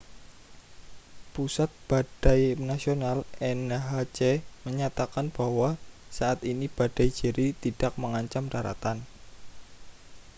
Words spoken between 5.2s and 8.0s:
bahwa saat ini badai jerry tidak